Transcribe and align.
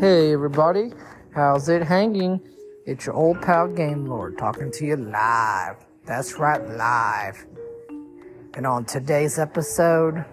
Hey 0.00 0.32
everybody, 0.32 0.92
how's 1.34 1.68
it 1.68 1.82
hanging? 1.82 2.40
It's 2.86 3.06
your 3.06 3.16
old 3.16 3.42
pal 3.42 3.66
Game 3.66 4.06
Lord 4.06 4.38
talking 4.38 4.70
to 4.70 4.86
you 4.86 4.94
live. 4.94 5.74
That's 6.06 6.38
right, 6.38 6.64
live. 6.76 7.44
And 8.54 8.64
on 8.64 8.84
today's 8.84 9.40
episode, 9.40 10.24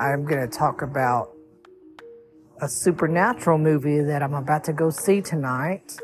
I'm 0.00 0.24
going 0.24 0.40
to 0.40 0.48
talk 0.48 0.82
about 0.82 1.36
a 2.60 2.68
supernatural 2.68 3.58
movie 3.58 4.00
that 4.00 4.24
I'm 4.24 4.34
about 4.34 4.64
to 4.64 4.72
go 4.72 4.90
see 4.90 5.20
tonight. 5.20 5.96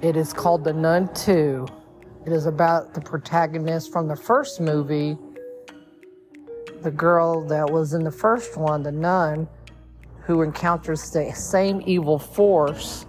It 0.00 0.16
is 0.16 0.32
called 0.32 0.62
The 0.62 0.74
Nun 0.74 1.12
2. 1.12 1.66
It 2.24 2.32
is 2.32 2.46
about 2.46 2.94
the 2.94 3.00
protagonist 3.00 3.90
from 3.90 4.06
the 4.06 4.14
first 4.14 4.60
movie, 4.60 5.18
the 6.82 6.92
girl 6.92 7.44
that 7.48 7.68
was 7.68 7.94
in 7.94 8.04
the 8.04 8.12
first 8.12 8.56
one, 8.56 8.84
the 8.84 8.92
nun, 8.92 9.48
who 10.28 10.42
encounters 10.42 11.10
the 11.10 11.32
same 11.32 11.82
evil 11.86 12.20
force 12.20 13.06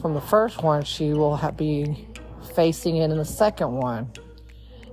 from 0.00 0.14
the 0.14 0.20
first 0.20 0.62
one, 0.62 0.84
she 0.84 1.12
will 1.12 1.36
be 1.56 2.06
facing 2.54 2.96
it 2.96 3.10
in 3.10 3.18
the 3.18 3.24
second 3.24 3.72
one. 3.72 4.10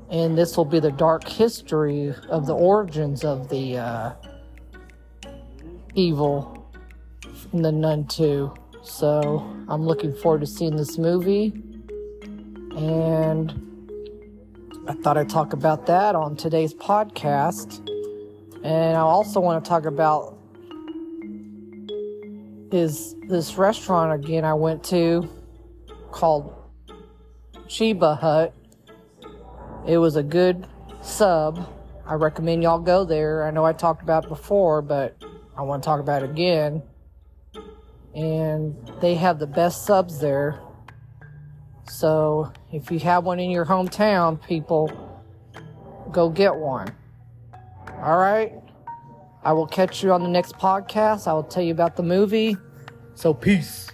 And 0.10 0.38
this 0.38 0.58
will 0.58 0.66
be 0.66 0.80
the 0.80 0.92
dark 0.92 1.28
history 1.28 2.14
of 2.30 2.46
the 2.46 2.56
origins 2.56 3.24
of 3.24 3.48
the 3.48 3.78
uh, 3.78 4.14
evil 5.96 6.70
in 7.54 7.62
the 7.62 7.72
Nun 7.72 8.06
2. 8.08 8.54
So 8.82 9.40
I'm 9.70 9.84
looking 9.84 10.14
forward 10.16 10.42
to 10.42 10.48
seeing 10.48 10.76
this 10.76 10.98
movie. 10.98 11.54
And 12.76 13.52
I 14.88 14.94
thought 14.96 15.18
I'd 15.18 15.30
talk 15.30 15.54
about 15.54 15.86
that 15.86 16.16
on 16.16 16.36
today's 16.36 16.74
podcast. 16.74 17.88
And 18.64 18.98
I 18.98 19.02
also 19.02 19.40
want 19.40 19.64
to 19.64 19.70
talk 19.70 19.86
about 19.86 20.43
is 22.74 23.16
this 23.28 23.56
restaurant 23.56 24.12
again 24.12 24.44
I 24.44 24.56
went 24.56 24.84
to 24.86 25.30
called 26.12 26.56
Cheba 27.68 28.16
Hut. 28.16 28.52
It 29.86 30.00
was 30.00 30.16
a 30.16 30.24
good 30.24 30.66
sub. 31.04 31.70
I 32.08 32.16
recommend 32.16 32.64
y'all 32.64 32.80
go 32.80 33.06
there. 33.06 33.46
I 33.46 33.52
know 33.52 33.64
I 33.64 33.74
talked 33.74 34.02
about 34.02 34.28
before, 34.28 34.82
but 34.82 35.16
I 35.56 35.62
want 35.62 35.84
to 35.84 35.88
talk 35.88 36.00
about 36.00 36.24
it 36.24 36.32
again. 36.32 36.82
And 38.16 38.76
they 39.02 39.16
have 39.16 39.38
the 39.38 39.48
best 39.48 39.86
subs 39.86 40.20
there. 40.20 40.60
So 41.88 42.52
if 42.72 42.90
you 42.90 42.98
have 43.00 43.24
one 43.24 43.40
in 43.40 43.52
your 43.52 43.66
hometown, 43.66 44.44
people, 44.48 44.92
go 46.12 46.28
get 46.30 46.56
one. 46.56 46.96
All 48.02 48.18
right? 48.18 48.54
I 49.46 49.52
will 49.52 49.68
catch 49.68 50.02
you 50.02 50.14
on 50.14 50.24
the 50.24 50.30
next 50.30 50.58
podcast. 50.58 51.28
I 51.28 51.34
will 51.34 51.44
tell 51.44 51.64
you 51.64 51.74
about 51.74 51.96
the 51.96 52.04
movie. 52.04 52.56
So, 53.16 53.34
peace. 53.34 53.90